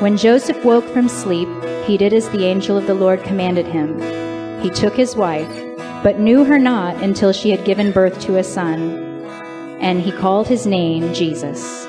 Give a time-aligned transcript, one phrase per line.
[0.00, 1.48] When Joseph woke from sleep,
[1.86, 3.98] he did as the angel of the Lord commanded him.
[4.60, 5.48] He took his wife,
[6.02, 8.98] but knew her not until she had given birth to a son,
[9.80, 11.86] and he called his name Jesus.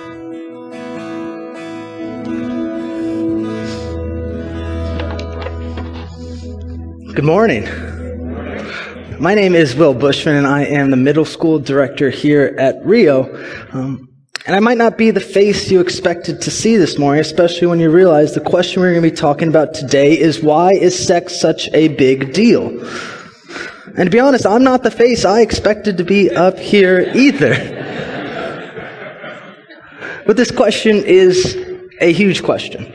[7.16, 7.64] Good morning.
[9.20, 13.24] My name is Will Bushman, and I am the middle school director here at Rio.
[13.72, 14.05] Um,
[14.46, 17.80] and I might not be the face you expected to see this morning, especially when
[17.80, 21.40] you realize the question we're going to be talking about today is why is sex
[21.40, 22.68] such a big deal?
[23.98, 27.56] And to be honest, I'm not the face I expected to be up here either.
[30.28, 31.56] but this question is
[32.00, 32.94] a huge question.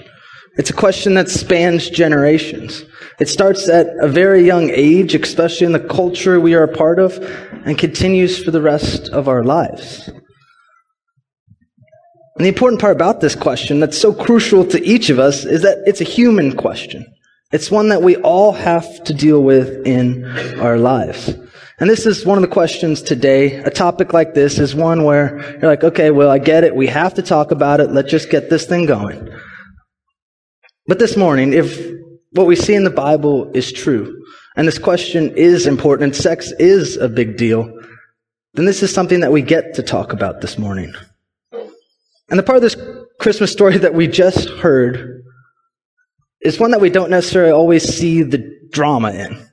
[0.57, 2.85] It's a question that spans generations.
[3.19, 7.01] It starts at a very young age, especially in the culture we are a part
[7.01, 7.19] of,
[7.65, 10.11] and continues for the rest of our lives.
[12.37, 15.63] And the important part about this question that's so crucial to each of us is
[15.63, 17.05] that it's a human question.
[17.53, 20.25] It's one that we all have to deal with in
[20.61, 21.35] our lives.
[21.81, 23.57] And this is one of the questions today.
[23.57, 26.77] A topic like this is one where you're like, okay, well, I get it.
[26.77, 27.91] We have to talk about it.
[27.91, 29.29] Let's just get this thing going.
[30.87, 31.91] But this morning, if
[32.33, 34.23] what we see in the Bible is true,
[34.57, 37.73] and this question is important, and sex is a big deal,
[38.55, 40.93] then this is something that we get to talk about this morning.
[42.31, 42.77] And the part of this
[43.19, 45.25] Christmas story that we just heard
[46.41, 49.47] is one that we don't necessarily always see the drama in.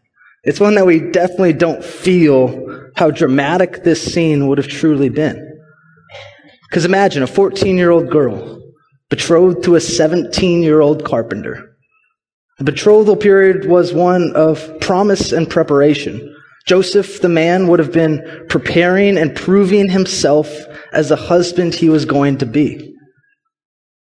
[0.43, 5.43] It's one that we definitely don't feel how dramatic this scene would have truly been.
[6.69, 8.61] Because imagine a 14 year old girl
[9.09, 11.75] betrothed to a 17 year old carpenter.
[12.59, 16.35] The betrothal period was one of promise and preparation.
[16.67, 20.53] Joseph, the man, would have been preparing and proving himself
[20.91, 22.94] as the husband he was going to be.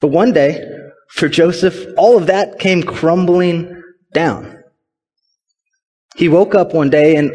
[0.02, 0.68] But one day,
[1.12, 3.82] for Joseph, all of that came crumbling
[4.14, 4.64] down.
[6.16, 7.32] He woke up one day and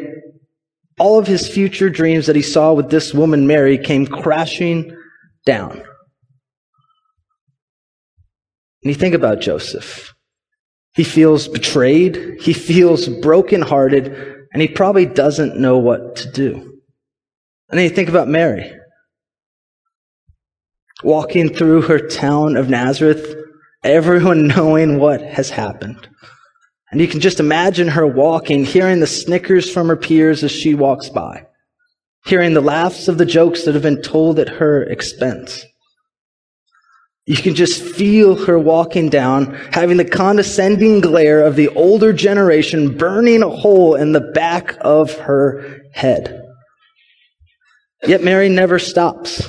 [0.99, 4.97] all of his future dreams that he saw with this woman, Mary, came crashing
[5.47, 5.73] down.
[8.83, 10.13] And you think about Joseph.
[10.95, 12.39] He feels betrayed.
[12.41, 16.55] He feels brokenhearted and he probably doesn't know what to do.
[17.69, 18.73] And then you think about Mary.
[21.03, 23.35] Walking through her town of Nazareth,
[23.83, 26.09] everyone knowing what has happened.
[26.93, 30.75] And you can just imagine her walking, hearing the snickers from her peers as she
[30.75, 31.47] walks by,
[32.25, 35.67] hearing the laughs of the jokes that have been told at her expense.
[37.27, 42.99] You can just feel her walking down, having the condescending glare of the older generation
[42.99, 46.43] burning a hole in the back of her head.
[48.07, 49.49] Yet Mary never stops.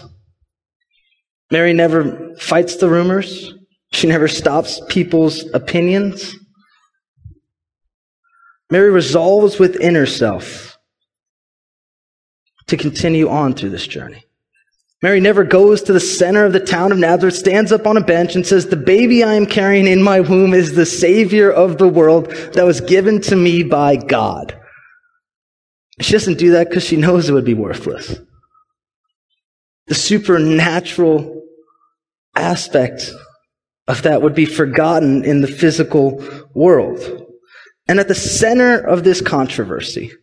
[1.51, 3.53] Mary never fights the rumors.
[3.91, 6.33] She never stops people's opinions.
[8.69, 10.77] Mary resolves within herself
[12.67, 14.23] to continue on through this journey.
[15.05, 18.01] Mary never goes to the center of the town of Nazareth, stands up on a
[18.01, 21.77] bench and says, the baby I am carrying in my womb is the savior of
[21.77, 24.59] the world that was given to me by God.
[26.02, 28.19] She doesn't do that because she knows it would be worthless.
[29.85, 31.40] The supernatural
[32.35, 33.11] aspect
[33.87, 36.23] of that would be forgotten in the physical
[36.55, 37.28] world.
[37.87, 40.13] And at the center of this controversy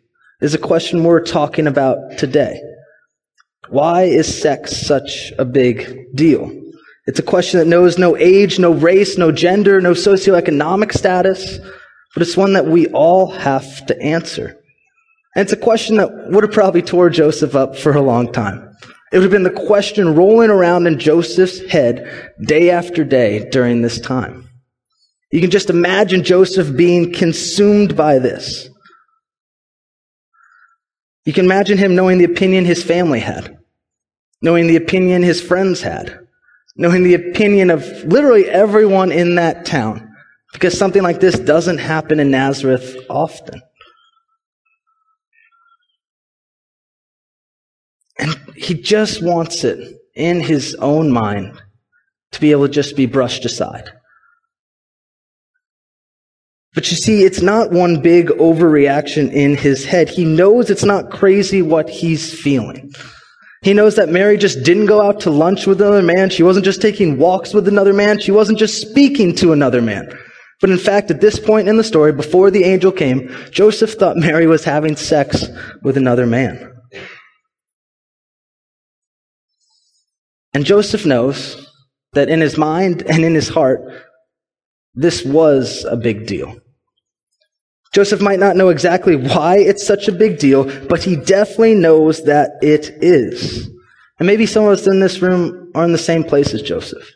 [0.40, 2.60] is a question we're talking about today.
[3.68, 6.50] Why is sex such a big deal?
[7.06, 11.58] It's a question that knows no age, no race, no gender, no socioeconomic status,
[12.14, 14.56] but it's one that we all have to answer.
[15.34, 18.68] And it's a question that would have probably tore Joseph up for a long time.
[19.12, 23.82] It would have been the question rolling around in Joseph's head day after day during
[23.82, 24.48] this time.
[25.30, 28.68] You can just imagine Joseph being consumed by this.
[31.24, 33.58] You can imagine him knowing the opinion his family had,
[34.40, 36.18] knowing the opinion his friends had,
[36.76, 40.14] knowing the opinion of literally everyone in that town,
[40.52, 43.62] because something like this doesn't happen in Nazareth often.
[48.18, 51.60] And he just wants it in his own mind
[52.32, 53.90] to be able to just be brushed aside.
[56.74, 60.08] But you see, it's not one big overreaction in his head.
[60.08, 62.92] He knows it's not crazy what he's feeling.
[63.62, 66.30] He knows that Mary just didn't go out to lunch with another man.
[66.30, 68.18] She wasn't just taking walks with another man.
[68.18, 70.12] She wasn't just speaking to another man.
[70.60, 74.16] But in fact, at this point in the story, before the angel came, Joseph thought
[74.16, 75.44] Mary was having sex
[75.82, 76.72] with another man.
[80.54, 81.68] And Joseph knows
[82.12, 83.80] that in his mind and in his heart,
[84.94, 86.56] this was a big deal.
[87.92, 92.24] Joseph might not know exactly why it's such a big deal, but he definitely knows
[92.24, 93.68] that it is.
[94.18, 97.06] And maybe some of us in this room are in the same place as Joseph.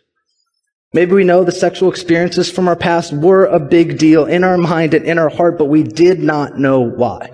[0.92, 4.56] Maybe we know the sexual experiences from our past were a big deal in our
[4.56, 7.30] mind and in our heart, but we did not know why.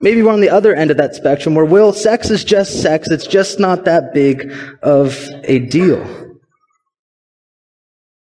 [0.00, 3.08] Maybe we're on the other end of that spectrum where, will, sex is just sex.
[3.08, 6.33] It's just not that big of a deal.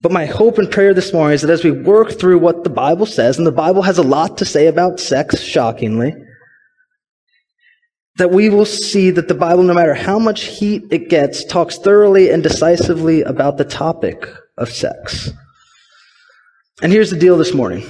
[0.03, 2.71] But my hope and prayer this morning is that as we work through what the
[2.71, 6.13] Bible says, and the Bible has a lot to say about sex, shockingly,
[8.17, 11.79] that we will see that the Bible, no matter how much heat it gets, talks
[11.79, 14.27] thoroughly and decisively about the topic
[14.59, 15.31] of sex.
[16.83, 17.87] And here's the deal this morning.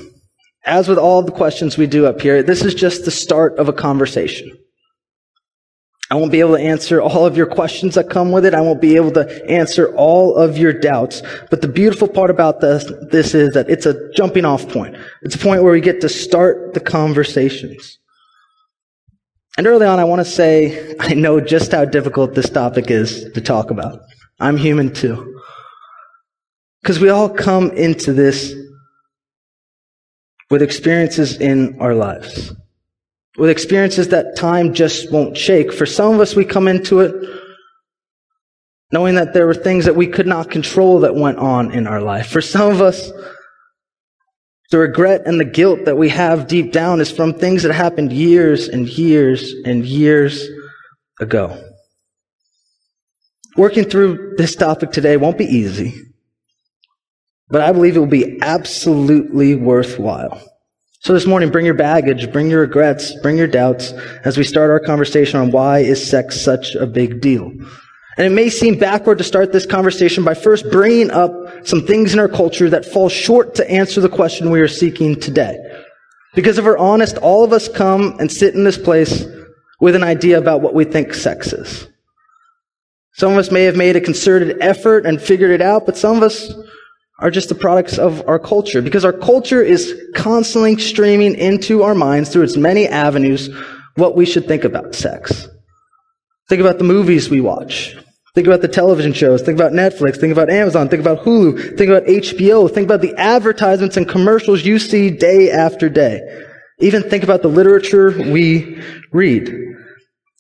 [0.64, 3.70] As with all the questions we do up here, this is just the start of
[3.70, 4.50] a conversation.
[6.12, 8.52] I won't be able to answer all of your questions that come with it.
[8.52, 11.22] I won't be able to answer all of your doubts.
[11.48, 14.94] But the beautiful part about this, this is that it's a jumping off point.
[15.22, 17.98] It's a point where we get to start the conversations.
[19.56, 23.32] And early on, I want to say, I know just how difficult this topic is
[23.32, 24.02] to talk about.
[24.38, 25.40] I'm human too.
[26.82, 28.54] Because we all come into this
[30.50, 32.52] with experiences in our lives
[33.36, 35.72] with experiences that time just won't shake.
[35.72, 37.14] For some of us, we come into it
[38.92, 42.00] knowing that there were things that we could not control that went on in our
[42.00, 42.28] life.
[42.28, 43.10] For some of us,
[44.70, 48.12] the regret and the guilt that we have deep down is from things that happened
[48.12, 50.46] years and years and years
[51.20, 51.58] ago.
[53.56, 55.94] Working through this topic today won't be easy,
[57.48, 60.40] but I believe it will be absolutely worthwhile.
[61.04, 63.90] So this morning, bring your baggage, bring your regrets, bring your doubts
[64.24, 67.50] as we start our conversation on why is sex such a big deal.
[68.16, 71.32] And it may seem backward to start this conversation by first bringing up
[71.66, 75.18] some things in our culture that fall short to answer the question we are seeking
[75.18, 75.58] today.
[76.36, 79.24] Because if we're honest, all of us come and sit in this place
[79.80, 81.88] with an idea about what we think sex is.
[83.14, 86.18] Some of us may have made a concerted effort and figured it out, but some
[86.18, 86.52] of us
[87.22, 91.94] are just the products of our culture because our culture is constantly streaming into our
[91.94, 93.48] minds through its many avenues
[93.94, 95.48] what we should think about sex.
[96.48, 97.96] Think about the movies we watch.
[98.34, 99.42] Think about the television shows.
[99.42, 100.16] Think about Netflix.
[100.16, 100.88] Think about Amazon.
[100.88, 101.76] Think about Hulu.
[101.78, 102.70] Think about HBO.
[102.72, 106.20] Think about the advertisements and commercials you see day after day.
[106.80, 108.82] Even think about the literature we
[109.12, 109.54] read.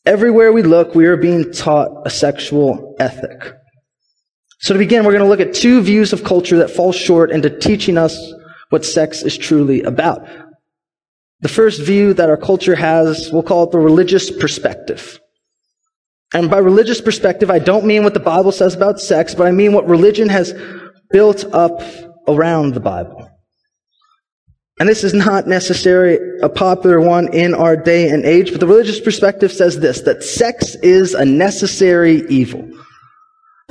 [0.04, 3.54] Everywhere we look, we are being taught a sexual ethic.
[4.62, 7.32] So to begin, we're going to look at two views of culture that fall short
[7.32, 8.16] into teaching us
[8.70, 10.24] what sex is truly about.
[11.40, 15.18] The first view that our culture has, we'll call it the religious perspective.
[16.32, 19.50] And by religious perspective, I don't mean what the Bible says about sex, but I
[19.50, 20.54] mean what religion has
[21.10, 21.82] built up
[22.28, 23.28] around the Bible.
[24.78, 28.68] And this is not necessarily a popular one in our day and age, but the
[28.68, 32.68] religious perspective says this, that sex is a necessary evil.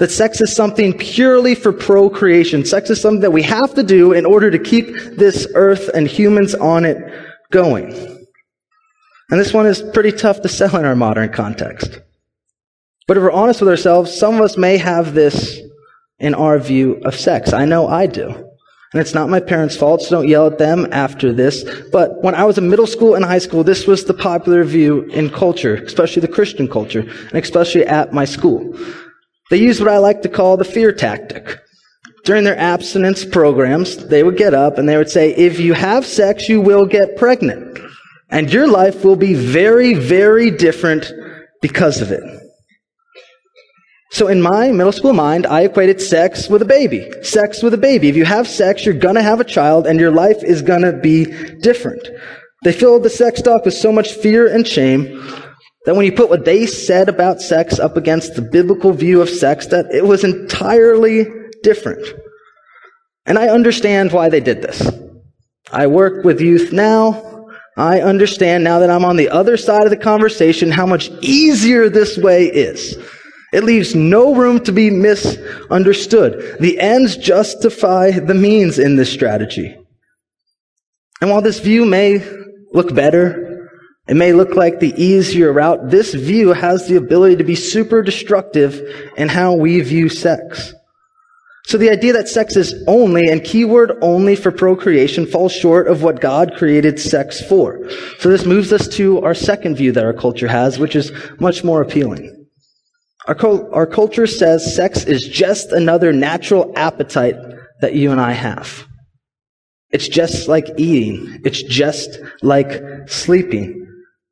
[0.02, 2.66] That sex is something purely for procreation.
[2.66, 6.08] Sex is something that we have to do in order to keep this earth and
[6.08, 6.98] humans on it
[7.52, 7.94] going.
[9.30, 12.00] And this one is pretty tough to sell in our modern context.
[13.08, 15.60] But if we're honest with ourselves, some of us may have this
[16.18, 17.54] in our view of sex.
[17.54, 18.28] I know I do.
[18.28, 21.64] And it's not my parents' fault, so don't yell at them after this.
[21.92, 25.04] But when I was in middle school and high school, this was the popular view
[25.12, 28.76] in culture, especially the Christian culture, and especially at my school.
[29.52, 31.60] They used what I like to call the fear tactic.
[32.24, 36.06] During their abstinence programs, they would get up and they would say, if you have
[36.06, 37.78] sex, you will get pregnant.
[38.30, 41.12] And your life will be very, very different
[41.62, 42.24] because of it.
[44.12, 47.12] So in my middle school mind, I equated sex with a baby.
[47.22, 48.08] Sex with a baby.
[48.08, 51.26] If you have sex, you're gonna have a child and your life is gonna be
[51.60, 52.08] different.
[52.64, 55.20] They filled the sex talk with so much fear and shame
[55.86, 59.30] that when you put what they said about sex up against the biblical view of
[59.30, 61.26] sex, that it was entirely
[61.64, 62.06] different.
[63.26, 64.90] And I understand why they did this.
[65.72, 67.48] I work with youth now.
[67.78, 71.90] I understand now that I'm on the other side of the conversation how much easier
[71.90, 72.98] this way is.
[73.54, 76.58] It leaves no room to be misunderstood.
[76.60, 79.78] The ends justify the means in this strategy.
[81.22, 82.26] And while this view may
[82.74, 83.51] look better,
[84.08, 88.02] it may look like the easier route, this view has the ability to be super
[88.02, 88.82] destructive
[89.16, 90.74] in how we view sex.
[91.66, 96.02] So the idea that sex is only, and keyword only for procreation, falls short of
[96.02, 97.88] what God created sex for.
[98.20, 101.64] So this moves us to our second view that our culture has, which is much
[101.64, 102.48] more appealing.
[103.28, 107.36] Our, our culture says sex is just another natural appetite
[107.82, 108.88] that you and I have.
[109.92, 111.42] It's just like eating.
[111.46, 113.78] It's just like sleeping.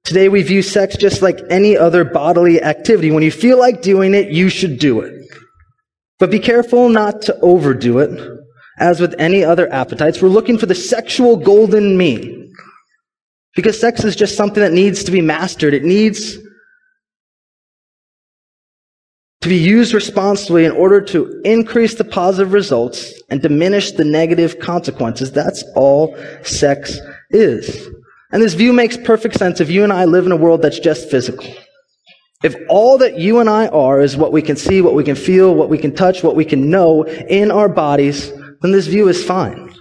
[0.03, 3.11] Today we view sex just like any other bodily activity.
[3.11, 5.13] When you feel like doing it, you should do it.
[6.17, 8.39] But be careful not to overdo it.
[8.79, 12.53] As with any other appetites, we're looking for the sexual golden mean.
[13.55, 15.73] Because sex is just something that needs to be mastered.
[15.73, 16.37] It needs
[19.41, 24.59] to be used responsibly in order to increase the positive results and diminish the negative
[24.59, 25.31] consequences.
[25.31, 26.99] That's all sex
[27.31, 27.89] is.
[28.31, 30.79] And this view makes perfect sense if you and I live in a world that's
[30.79, 31.45] just physical.
[32.43, 35.15] If all that you and I are is what we can see, what we can
[35.15, 38.31] feel, what we can touch, what we can know in our bodies,
[38.61, 39.73] then this view is fine.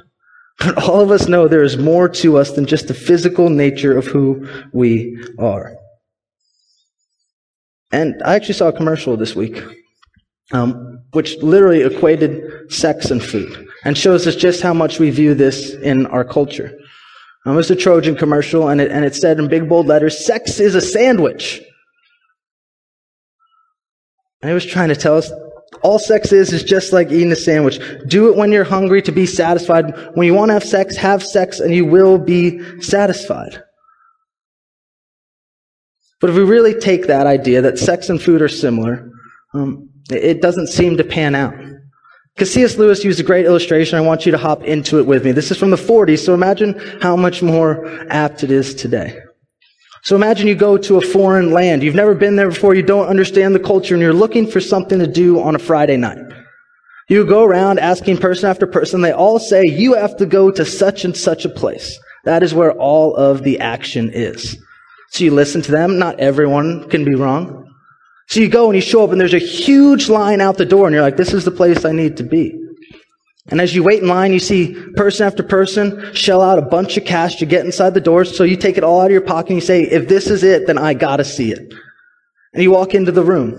[0.59, 3.97] But all of us know there is more to us than just the physical nature
[3.97, 5.77] of who we are.
[7.93, 9.63] And I actually saw a commercial this week,
[10.53, 15.35] um, which literally equated sex and food and shows us just how much we view
[15.35, 16.78] this in our culture.
[17.49, 20.61] It was a Trojan commercial, and it, and it said in big bold letters, sex
[20.61, 21.63] is a sandwich.
[24.43, 25.31] And it was trying to tell us
[25.83, 27.81] all sex is is just like eating a sandwich.
[28.07, 29.95] Do it when you're hungry to be satisfied.
[30.15, 33.63] When you want to have sex, have sex and you will be satisfied.
[36.21, 39.11] But if we really take that idea that sex and food are similar,
[39.55, 41.55] um, it doesn't seem to pan out.
[42.39, 42.79] Because C.S.
[42.79, 43.99] Lewis used a great illustration.
[43.99, 45.33] I want you to hop into it with me.
[45.33, 49.19] This is from the 40s, so imagine how much more apt it is today.
[50.05, 51.83] So imagine you go to a foreign land.
[51.83, 52.77] You've never been there before.
[52.77, 55.97] You don't understand the culture and you're looking for something to do on a Friday
[55.97, 56.21] night.
[57.09, 59.01] You go around asking person after person.
[59.01, 61.99] They all say you have to go to such and such a place.
[62.23, 64.57] That is where all of the action is.
[65.11, 65.99] So you listen to them.
[65.99, 67.68] Not everyone can be wrong.
[68.29, 70.87] So you go and you show up and there's a huge line out the door
[70.87, 72.55] and you're like, this is the place I need to be.
[73.51, 76.99] And as you wait in line, you see person after person shell out a bunch
[76.99, 78.37] of cash to get inside the doors.
[78.37, 80.45] So you take it all out of your pocket and you say, if this is
[80.45, 81.73] it, then I gotta see it.
[82.53, 83.55] And you walk into the room.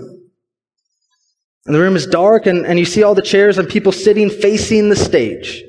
[1.65, 4.29] And the room is dark and, and you see all the chairs and people sitting
[4.29, 5.63] facing the stage.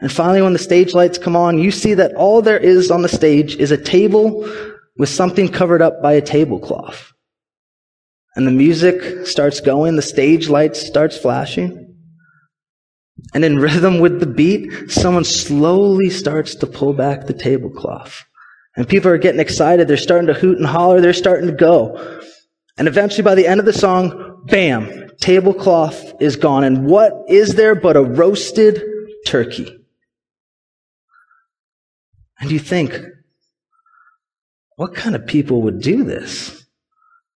[0.00, 3.00] And finally, when the stage lights come on, you see that all there is on
[3.00, 4.46] the stage is a table
[4.98, 7.11] with something covered up by a tablecloth.
[8.34, 11.94] And the music starts going, the stage lights starts flashing.
[13.34, 18.24] And in rhythm with the beat, someone slowly starts to pull back the tablecloth.
[18.76, 19.86] And people are getting excited.
[19.86, 21.00] They're starting to hoot and holler.
[21.00, 22.20] They're starting to go.
[22.78, 26.64] And eventually by the end of the song, bam, tablecloth is gone.
[26.64, 28.82] And what is there but a roasted
[29.26, 29.78] turkey?
[32.40, 32.98] And you think,
[34.76, 36.61] what kind of people would do this?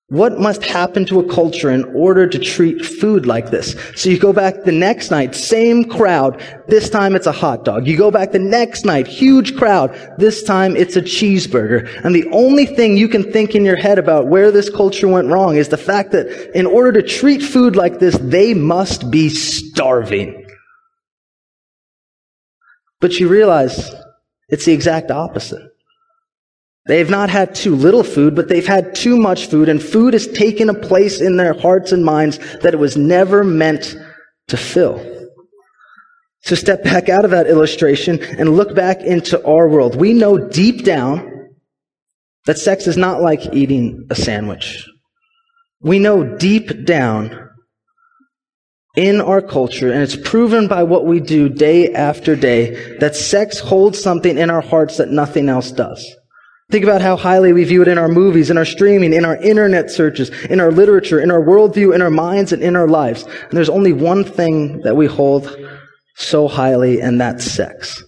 [0.09, 3.75] What must happen to a culture in order to treat food like this?
[3.97, 6.41] So you go back the next night, same crowd.
[6.69, 7.89] This time it's a hot dog.
[7.89, 9.91] You go back the next night, huge crowd.
[10.17, 12.05] This time it's a cheeseburger.
[12.05, 15.27] And the only thing you can think in your head about where this culture went
[15.27, 19.29] wrong is the fact that in order to treat food like this, they must be
[19.29, 20.47] starving.
[23.01, 23.93] But you realize
[24.49, 25.76] it's the exact opposite.
[26.87, 30.29] They've not had too little food, but they've had too much food, and food has
[30.29, 33.97] taken a place in their hearts and minds that it was never meant
[34.49, 35.05] to fill.
[36.43, 39.97] So step back out of that illustration and look back into our world.
[39.97, 41.51] We know deep down
[42.45, 44.87] that sex is not like eating a sandwich.
[45.81, 47.49] We know deep down
[48.95, 53.59] in our culture, and it's proven by what we do day after day, that sex
[53.59, 56.17] holds something in our hearts that nothing else does.
[56.71, 59.37] Think about how highly we view it in our movies, in our streaming, in our
[59.37, 63.23] internet searches, in our literature, in our worldview, in our minds, and in our lives.
[63.23, 65.57] And there's only one thing that we hold
[66.17, 68.03] so highly, and that's sex.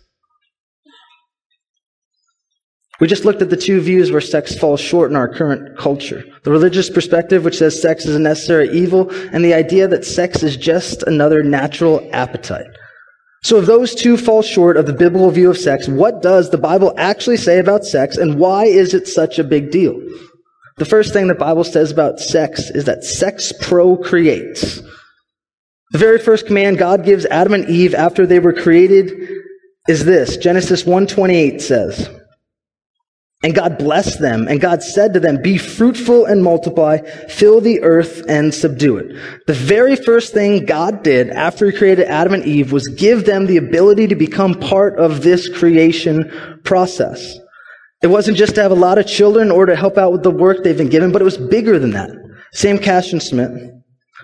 [3.00, 6.24] We just looked at the two views where sex falls short in our current culture.
[6.42, 10.42] The religious perspective, which says sex is a necessary evil, and the idea that sex
[10.42, 12.66] is just another natural appetite.
[13.42, 16.58] So if those two fall short of the biblical view of sex, what does the
[16.58, 20.00] Bible actually say about sex, and why is it such a big deal?
[20.78, 24.80] The first thing the Bible says about sex is that sex procreates.
[25.90, 29.30] The very first command God gives Adam and Eve after they were created
[29.88, 30.36] is this.
[30.36, 32.08] Genesis 1:28 says,
[33.42, 37.80] and God blessed them, and God said to them, Be fruitful and multiply, fill the
[37.82, 39.16] earth and subdue it.
[39.46, 43.46] The very first thing God did after He created Adam and Eve was give them
[43.46, 47.38] the ability to become part of this creation process.
[48.02, 50.30] It wasn't just to have a lot of children or to help out with the
[50.30, 52.10] work they've been given, but it was bigger than that.
[52.52, 53.52] Sam Cassian Smith,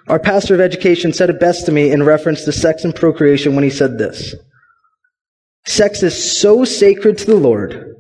[0.09, 3.55] our pastor of education, said it best to me in reference to sex and procreation
[3.55, 4.35] when he said this.
[5.67, 7.94] Sex is so sacred to the Lord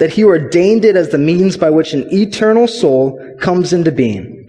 [0.00, 4.48] that he ordained it as the means by which an eternal soul comes into being.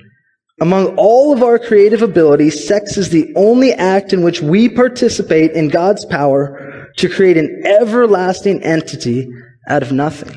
[0.61, 5.51] Among all of our creative abilities, sex is the only act in which we participate
[5.51, 9.27] in God's power to create an everlasting entity
[9.67, 10.29] out of nothing.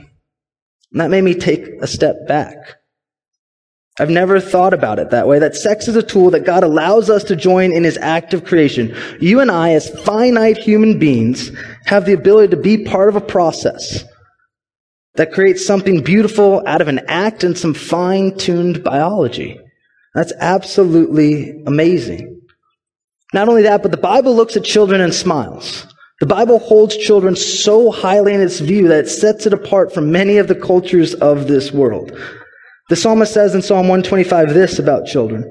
[0.92, 2.56] And that made me take a step back.
[4.00, 7.08] I've never thought about it that way, that sex is a tool that God allows
[7.08, 8.92] us to join in his act of creation.
[9.20, 11.52] You and I, as finite human beings,
[11.86, 14.04] have the ability to be part of a process
[15.16, 19.58] that creates something beautiful out of an act and some fine tuned biology.
[20.14, 22.40] That's absolutely amazing.
[23.32, 25.86] Not only that, but the Bible looks at children and smiles.
[26.20, 30.12] The Bible holds children so highly in its view that it sets it apart from
[30.12, 32.16] many of the cultures of this world.
[32.88, 35.44] The psalmist says in Psalm 125 this about children.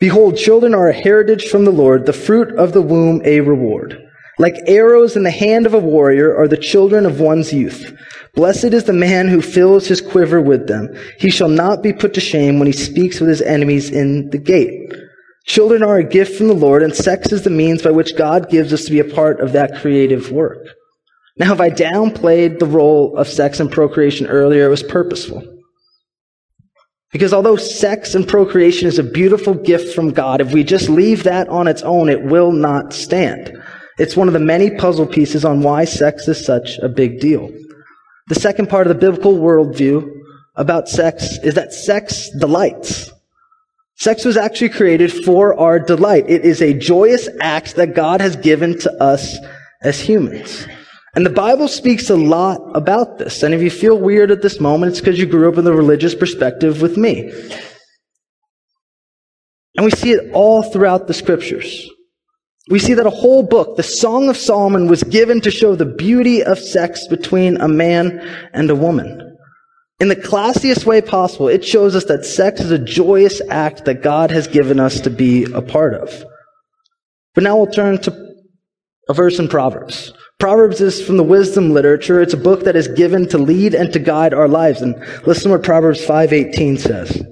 [0.00, 3.98] Behold, children are a heritage from the Lord, the fruit of the womb a reward.
[4.38, 7.96] Like arrows in the hand of a warrior are the children of one's youth.
[8.34, 10.88] Blessed is the man who fills his quiver with them.
[11.18, 14.38] He shall not be put to shame when he speaks with his enemies in the
[14.38, 14.94] gate.
[15.44, 18.48] Children are a gift from the Lord, and sex is the means by which God
[18.48, 20.66] gives us to be a part of that creative work.
[21.36, 25.42] Now, if I downplayed the role of sex and procreation earlier, it was purposeful.
[27.10, 31.24] Because although sex and procreation is a beautiful gift from God, if we just leave
[31.24, 33.52] that on its own, it will not stand.
[33.98, 37.50] It's one of the many puzzle pieces on why sex is such a big deal.
[38.32, 40.10] The second part of the biblical worldview
[40.54, 43.12] about sex is that sex delights.
[43.96, 46.24] Sex was actually created for our delight.
[46.30, 49.36] It is a joyous act that God has given to us
[49.82, 50.66] as humans.
[51.14, 53.42] And the Bible speaks a lot about this.
[53.42, 55.74] And if you feel weird at this moment, it's because you grew up in the
[55.74, 57.30] religious perspective with me.
[59.76, 61.86] And we see it all throughout the scriptures.
[62.68, 65.84] We see that a whole book, the Song of Solomon, was given to show the
[65.84, 68.20] beauty of sex between a man
[68.52, 69.36] and a woman.
[69.98, 74.02] In the classiest way possible, it shows us that sex is a joyous act that
[74.02, 76.24] God has given us to be a part of.
[77.34, 78.34] But now we'll turn to
[79.08, 80.12] a verse in Proverbs.
[80.38, 82.20] Proverbs is from the wisdom literature.
[82.20, 84.82] It's a book that is given to lead and to guide our lives.
[84.82, 87.22] And listen to what Proverbs 5:18 says.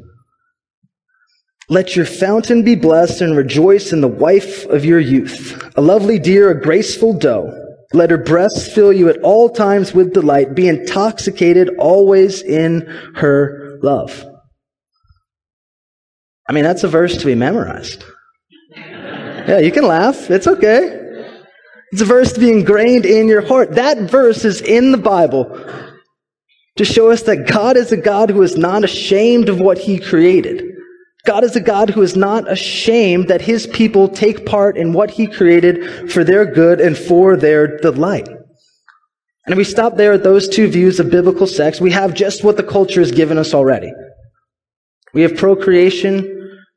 [1.70, 6.18] Let your fountain be blessed and rejoice in the wife of your youth, a lovely
[6.18, 7.56] deer, a graceful doe.
[7.92, 10.56] Let her breasts fill you at all times with delight.
[10.56, 14.24] Be intoxicated always in her love.
[16.48, 18.02] I mean, that's a verse to be memorized.
[18.74, 20.28] Yeah, you can laugh.
[20.28, 20.98] It's okay.
[21.92, 23.76] It's a verse to be ingrained in your heart.
[23.76, 25.46] That verse is in the Bible
[26.76, 30.00] to show us that God is a God who is not ashamed of what he
[30.00, 30.64] created.
[31.26, 35.10] God is a God who is not ashamed that his people take part in what
[35.10, 38.28] he created for their good and for their delight.
[38.28, 42.44] And if we stop there at those two views of biblical sex, we have just
[42.44, 43.92] what the culture has given us already.
[45.12, 46.18] We have procreation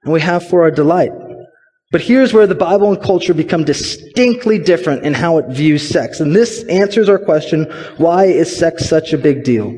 [0.03, 1.11] and we have for our delight.
[1.91, 6.19] But here's where the Bible and culture become distinctly different in how it views sex.
[6.19, 7.65] And this answers our question,
[7.97, 9.71] why is sex such a big deal?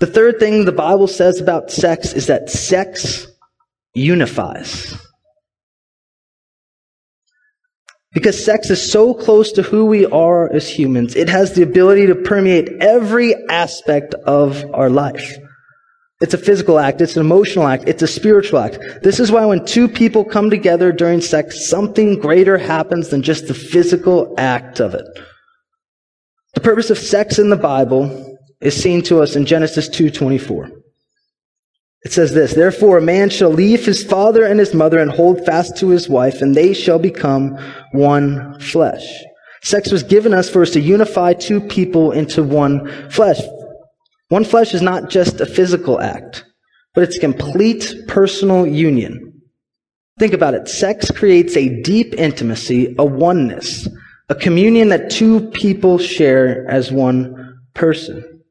[0.00, 3.26] The third thing the Bible says about sex is that sex
[3.94, 4.96] unifies.
[8.12, 12.06] Because sex is so close to who we are as humans, it has the ability
[12.06, 15.34] to permeate every aspect of our life.
[16.20, 18.78] It's a physical act, it's an emotional act, it's a spiritual act.
[19.02, 23.48] This is why when two people come together during sex, something greater happens than just
[23.48, 25.06] the physical act of it.
[26.54, 30.70] The purpose of sex in the Bible is seen to us in Genesis 2:24.
[32.04, 35.44] It says this, Therefore a man shall leave his father and his mother and hold
[35.46, 37.56] fast to his wife, and they shall become
[37.92, 39.06] one flesh.
[39.62, 43.38] Sex was given us for us to unify two people into one flesh.
[44.28, 46.44] One flesh is not just a physical act,
[46.94, 49.40] but it's complete personal union.
[50.18, 50.68] Think about it.
[50.68, 53.88] Sex creates a deep intimacy, a oneness,
[54.28, 58.42] a communion that two people share as one person.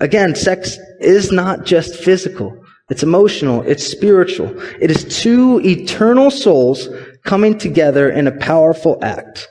[0.00, 2.56] Again, sex is not just physical.
[2.88, 3.62] It's emotional.
[3.62, 4.58] It's spiritual.
[4.80, 6.88] It is two eternal souls
[7.24, 9.48] coming together in a powerful act.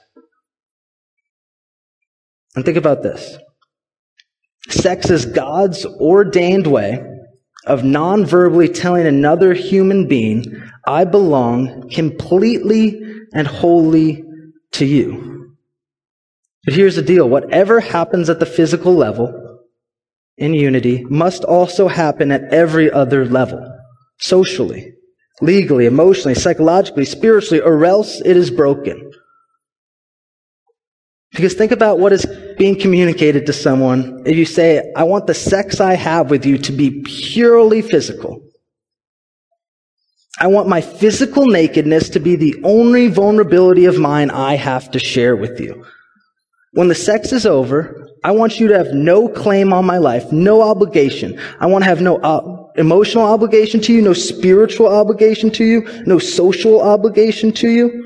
[2.56, 3.38] And think about this.
[4.70, 7.04] Sex is God's ordained way
[7.68, 10.44] of non-verbally telling another human being,
[10.88, 13.02] I belong completely
[13.34, 14.24] and wholly
[14.72, 15.56] to you.
[16.66, 17.30] But here's the deal.
[17.30, 19.47] Whatever happens at the physical level,
[20.38, 23.74] in unity must also happen at every other level
[24.20, 24.94] socially,
[25.42, 29.12] legally, emotionally, psychologically, spiritually, or else it is broken.
[31.32, 32.26] Because think about what is
[32.58, 36.58] being communicated to someone if you say, I want the sex I have with you
[36.60, 38.42] to be purely physical.
[40.40, 45.00] I want my physical nakedness to be the only vulnerability of mine I have to
[45.00, 45.84] share with you.
[46.74, 50.32] When the sex is over, I want you to have no claim on my life,
[50.32, 51.40] no obligation.
[51.60, 56.04] I want to have no uh, emotional obligation to you, no spiritual obligation to you,
[56.06, 58.04] no social obligation to you.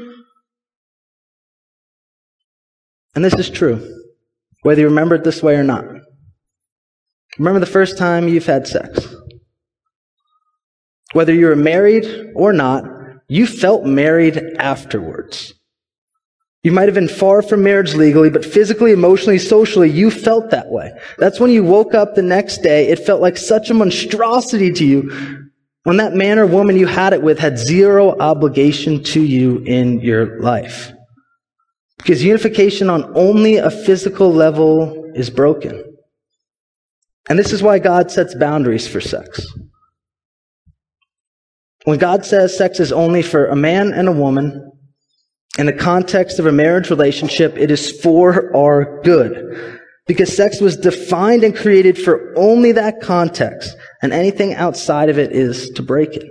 [3.15, 3.86] And this is true,
[4.62, 5.86] whether you remember it this way or not.
[7.38, 9.15] Remember the first time you've had sex.
[11.13, 12.86] Whether you were married or not,
[13.28, 15.54] you felt married afterwards.
[16.63, 20.69] You might have been far from marriage legally, but physically, emotionally, socially, you felt that
[20.69, 20.91] way.
[21.17, 22.88] That's when you woke up the next day.
[22.88, 25.50] It felt like such a monstrosity to you
[25.84, 30.02] when that man or woman you had it with had zero obligation to you in
[30.02, 30.91] your life.
[31.97, 35.84] Because unification on only a physical level is broken.
[37.30, 39.45] And this is why God sets boundaries for sex.
[41.86, 44.71] When God says sex is only for a man and a woman,
[45.58, 49.80] in the context of a marriage relationship, it is for our good.
[50.08, 55.32] Because sex was defined and created for only that context, and anything outside of it
[55.32, 56.26] is to break it.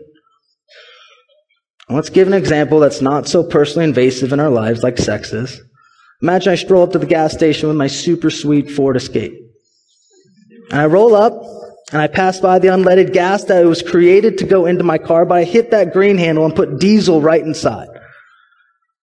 [1.88, 5.60] Let's give an example that's not so personally invasive in our lives like sex is.
[6.22, 9.32] Imagine I stroll up to the gas station with my super sweet Ford Escape.
[10.70, 11.32] And I roll up,
[11.92, 15.24] and I pass by the unleaded gas that was created to go into my car,
[15.24, 17.88] but I hit that green handle and put diesel right inside.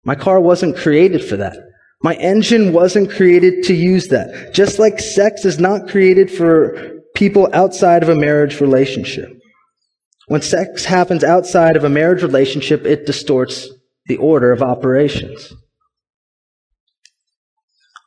[0.03, 1.57] My car wasn't created for that.
[2.01, 4.53] My engine wasn't created to use that.
[4.53, 9.29] Just like sex is not created for people outside of a marriage relationship.
[10.27, 13.69] When sex happens outside of a marriage relationship, it distorts
[14.07, 15.53] the order of operations.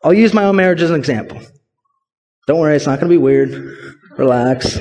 [0.05, 1.41] I'll use my own marriage as an example.
[2.47, 3.77] Don't worry, it's not going to be weird.
[4.19, 4.77] Relax.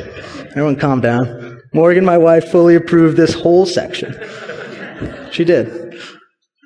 [0.51, 1.61] Everyone calm down.
[1.73, 4.13] Morgan, my wife, fully approved this whole section.
[5.31, 5.84] She did.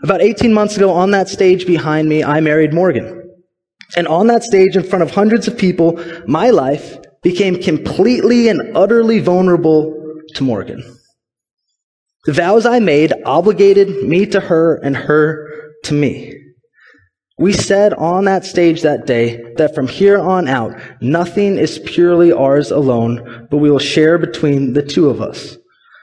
[0.04, 3.16] About 18 months ago, on that stage behind me, I married Morgan.
[3.98, 8.78] And on that stage, in front of hundreds of people, my life became completely and
[8.78, 9.94] utterly vulnerable
[10.36, 10.82] to Morgan.
[12.26, 15.48] The vows I made obligated me to her and her
[15.86, 16.36] to me.
[17.38, 22.32] We said on that stage that day that from here on out, nothing is purely
[22.32, 25.58] ours alone, but we will share between the two of us.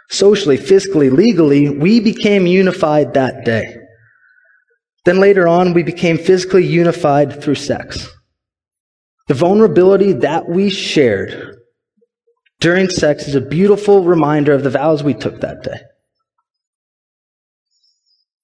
[0.09, 3.76] Socially, fiscally, legally, we became unified that day.
[5.06, 8.08] Then later on, we became physically unified through sex.
[9.28, 11.56] The vulnerability that we shared
[12.58, 15.78] during sex is a beautiful reminder of the vows we took that day.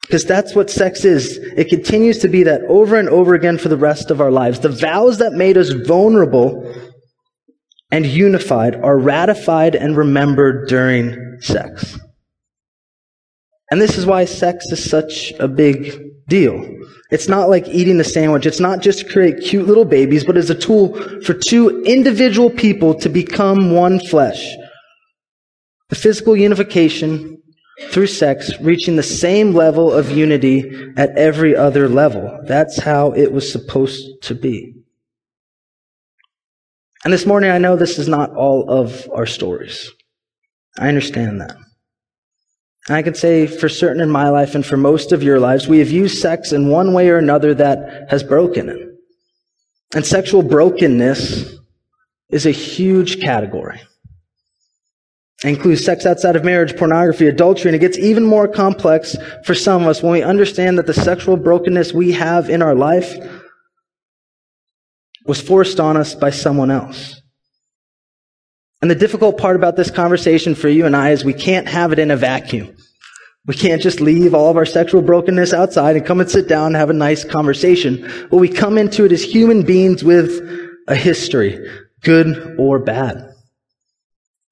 [0.02, 1.36] Because that's what sex is.
[1.56, 4.60] It continues to be that over and over again for the rest of our lives.
[4.60, 6.72] The vows that made us vulnerable
[7.90, 11.98] and unified are ratified and remembered during sex.
[13.72, 16.62] And this is why sex is such a big deal.
[17.10, 18.44] It's not like eating a sandwich.
[18.44, 22.50] It's not just to create cute little babies, but as a tool for two individual
[22.50, 24.54] people to become one flesh.
[25.88, 27.42] The physical unification
[27.88, 32.40] through sex reaching the same level of unity at every other level.
[32.44, 34.74] That's how it was supposed to be.
[37.06, 39.90] And this morning, I know this is not all of our stories.
[40.78, 41.56] I understand that.
[42.88, 45.78] I can say for certain in my life and for most of your lives, we
[45.78, 48.88] have used sex in one way or another that has broken it.
[49.94, 51.54] And sexual brokenness
[52.30, 53.80] is a huge category.
[55.44, 59.54] It includes sex outside of marriage, pornography, adultery, and it gets even more complex for
[59.54, 63.14] some of us when we understand that the sexual brokenness we have in our life
[65.24, 67.21] was forced on us by someone else.
[68.82, 71.92] And the difficult part about this conversation for you and I is we can't have
[71.92, 72.76] it in a vacuum.
[73.46, 76.66] We can't just leave all of our sexual brokenness outside and come and sit down
[76.66, 78.26] and have a nice conversation.
[78.28, 80.30] But we come into it as human beings with
[80.88, 81.64] a history,
[82.02, 83.32] good or bad.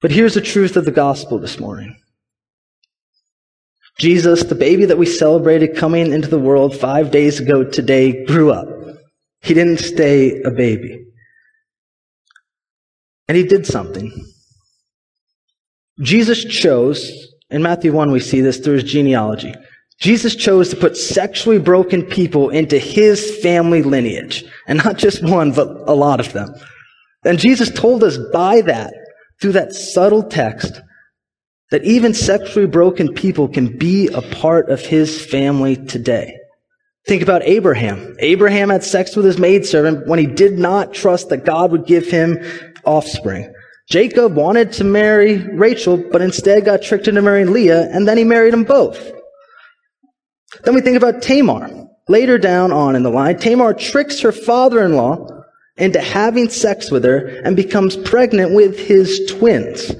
[0.01, 1.97] But here's the truth of the gospel this morning.
[3.99, 8.51] Jesus, the baby that we celebrated coming into the world five days ago today, grew
[8.51, 8.67] up.
[9.41, 11.05] He didn't stay a baby.
[13.31, 14.11] And he did something.
[16.01, 17.09] Jesus chose,
[17.49, 19.55] in Matthew 1 we see this through his genealogy.
[20.01, 24.43] Jesus chose to put sexually broken people into his family lineage.
[24.67, 26.53] And not just one, but a lot of them.
[27.23, 28.93] And Jesus told us by that,
[29.39, 30.81] through that subtle text,
[31.69, 36.35] that even sexually broken people can be a part of his family today.
[37.07, 38.13] Think about Abraham.
[38.19, 42.07] Abraham had sex with his maidservant when he did not trust that God would give
[42.07, 42.37] him
[42.85, 43.53] offspring.
[43.89, 48.23] Jacob wanted to marry Rachel, but instead got tricked into marrying Leah, and then he
[48.23, 49.11] married them both.
[50.63, 51.69] Then we think about Tamar.
[52.07, 55.27] Later down on in the line, Tamar tricks her father-in-law
[55.77, 59.93] into having sex with her and becomes pregnant with his twins.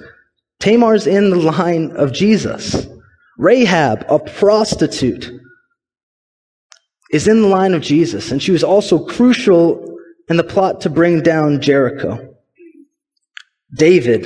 [0.60, 2.88] Tamar's in the line of Jesus.
[3.38, 5.32] Rahab, a prostitute,
[7.12, 9.98] is in the line of Jesus, and she was also crucial
[10.30, 12.31] in the plot to bring down Jericho.
[13.74, 14.26] David,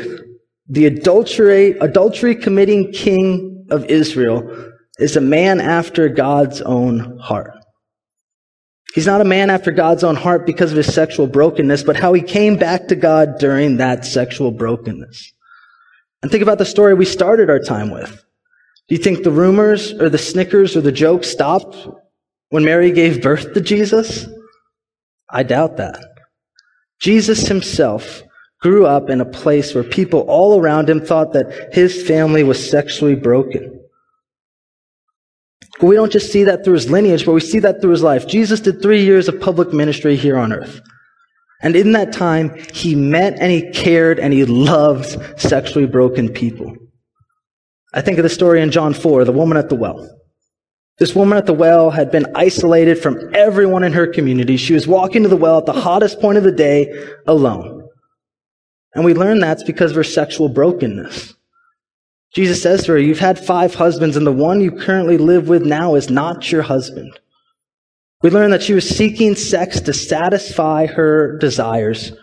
[0.67, 7.53] the adultery, adultery committing king of Israel, is a man after God's own heart.
[8.93, 12.13] He's not a man after God's own heart because of his sexual brokenness, but how
[12.13, 15.33] he came back to God during that sexual brokenness.
[16.21, 18.23] And think about the story we started our time with.
[18.87, 21.75] Do you think the rumors or the snickers or the jokes stopped
[22.49, 24.27] when Mary gave birth to Jesus?
[25.29, 26.01] I doubt that.
[26.99, 28.23] Jesus himself
[28.65, 32.57] grew up in a place where people all around him thought that his family was
[32.67, 33.79] sexually broken.
[35.79, 38.01] But we don't just see that through his lineage, but we see that through his
[38.01, 38.25] life.
[38.25, 40.81] Jesus did three years of public ministry here on earth.
[41.61, 46.75] And in that time, he met and he cared and he loved sexually broken people.
[47.93, 50.09] I think of the story in John 4, the woman at the well.
[50.97, 54.57] This woman at the well had been isolated from everyone in her community.
[54.57, 56.91] She was walking to the well at the hottest point of the day
[57.27, 57.74] alone.
[58.95, 61.35] And we learn that's because of her sexual brokenness.
[62.33, 65.63] Jesus says to her, You've had five husbands, and the one you currently live with
[65.65, 67.19] now is not your husband.
[68.23, 72.13] We learn that she was seeking sex to satisfy her desires,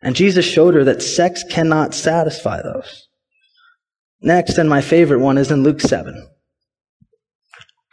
[0.00, 3.08] and Jesus showed her that sex cannot satisfy those.
[4.22, 6.28] Next, and my favorite one, is in Luke 7.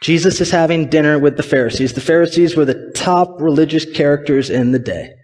[0.02, 1.92] Jesus is having dinner with the Pharisees.
[1.92, 5.14] The Pharisees were the top religious characters in the day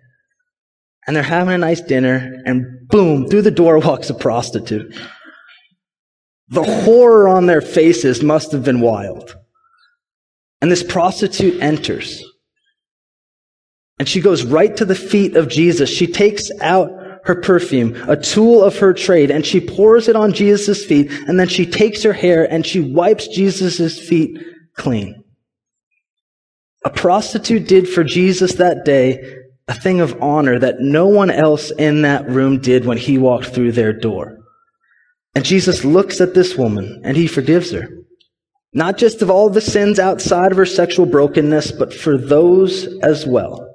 [1.07, 4.95] and they're having a nice dinner, and boom, through the door walks a prostitute.
[6.49, 9.37] The horror on their faces must have been wild.
[10.61, 12.23] And this prostitute enters.
[13.99, 15.91] And she goes right to the feet of Jesus.
[15.91, 16.91] She takes out
[17.25, 21.41] her perfume, a tool of her trade, and she pours it on Jesus' feet, and
[21.41, 24.39] then she takes her hair and she wipes Jesus' feet
[24.77, 25.25] clean.
[26.85, 31.71] A prostitute did for Jesus that day a thing of honor that no one else
[31.73, 34.39] in that room did when he walked through their door.
[35.35, 37.89] And Jesus looks at this woman and he forgives her.
[38.73, 43.27] Not just of all the sins outside of her sexual brokenness, but for those as
[43.27, 43.75] well.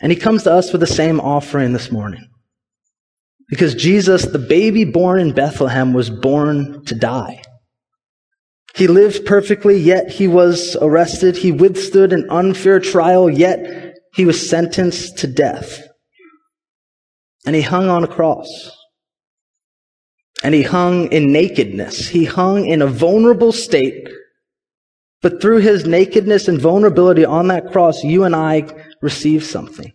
[0.00, 2.26] And he comes to us with the same offering this morning.
[3.48, 7.42] Because Jesus, the baby born in Bethlehem, was born to die.
[8.74, 11.36] He lived perfectly, yet he was arrested.
[11.36, 13.87] He withstood an unfair trial, yet
[14.18, 15.80] he was sentenced to death.
[17.46, 18.48] And he hung on a cross.
[20.42, 22.08] And he hung in nakedness.
[22.08, 24.08] He hung in a vulnerable state.
[25.22, 28.64] But through his nakedness and vulnerability on that cross, you and I
[29.00, 29.92] receive something.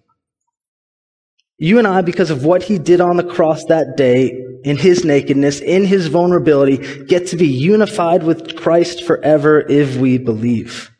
[1.57, 5.03] You and I, because of what he did on the cross that day, in his
[5.03, 10.92] nakedness, in his vulnerability, get to be unified with Christ forever if we believe.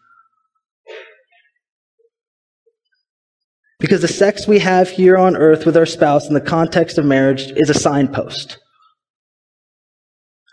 [3.83, 7.03] Because the sex we have here on earth with our spouse in the context of
[7.03, 8.57] marriage is a signpost.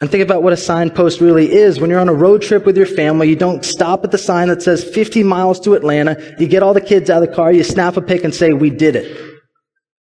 [0.01, 1.79] And think about what a signpost really is.
[1.79, 4.49] When you're on a road trip with your family, you don't stop at the sign
[4.49, 6.35] that says 50 miles to Atlanta.
[6.41, 8.53] You get all the kids out of the car, you snap a pic and say,
[8.53, 9.41] we did it.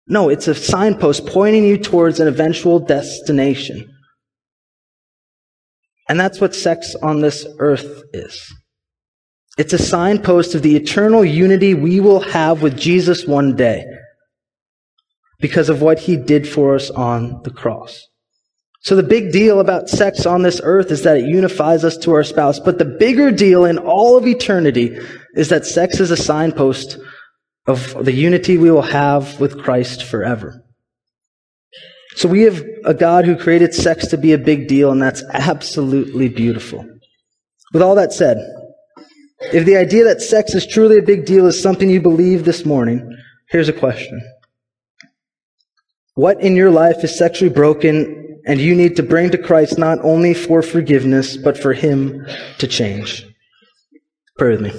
[0.08, 3.90] No, it's a signpost pointing you towards an eventual destination.
[6.10, 8.54] And that's what sex on this earth is.
[9.58, 13.86] It's a signpost of the eternal unity we will have with Jesus one day
[15.40, 18.06] because of what he did for us on the cross.
[18.82, 22.14] So the big deal about sex on this earth is that it unifies us to
[22.14, 22.60] our spouse.
[22.60, 24.98] But the bigger deal in all of eternity
[25.34, 27.00] is that sex is a signpost
[27.66, 30.62] of the unity we will have with Christ forever.
[32.16, 35.24] So we have a God who created sex to be a big deal, and that's
[35.34, 36.86] absolutely beautiful.
[37.74, 38.38] With all that said,
[39.40, 42.66] if the idea that sex is truly a big deal is something you believe this
[42.66, 43.18] morning,
[43.50, 44.22] here's a question.
[46.14, 50.00] What in your life is sexually broken and you need to bring to Christ not
[50.04, 52.26] only for forgiveness, but for Him
[52.60, 53.26] to change.
[54.38, 54.72] Pray with me.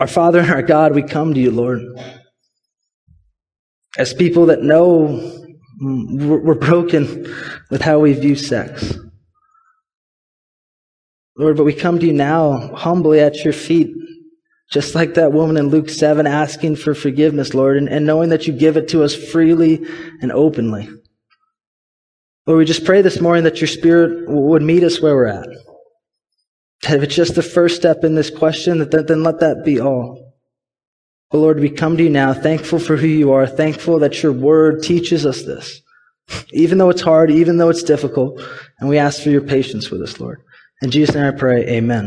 [0.00, 1.82] Our Father and our God, we come to you, Lord.
[3.96, 5.45] As people that know
[5.82, 7.32] Mm, we're broken
[7.70, 8.94] with how we view sex.
[11.38, 13.94] Lord, but we come to you now humbly at your feet
[14.70, 18.46] just like that woman in Luke 7 asking for forgiveness, Lord, and, and knowing that
[18.46, 19.86] you give it to us freely
[20.20, 20.88] and openly.
[22.46, 25.48] Lord, we just pray this morning that your Spirit would meet us where we're at.
[26.82, 29.80] That if it's just the first step in this question, that then let that be
[29.80, 30.25] all.
[31.36, 34.32] But Lord, we come to you now thankful for who you are, thankful that your
[34.32, 35.82] word teaches us this.
[36.52, 38.40] Even though it's hard, even though it's difficult,
[38.80, 40.40] and we ask for your patience with us, Lord.
[40.80, 42.04] In Jesus' name I pray, amen.